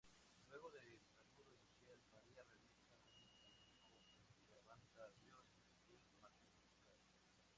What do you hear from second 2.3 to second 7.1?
realiza un cántico de alabanza a Dios, el Magnificat.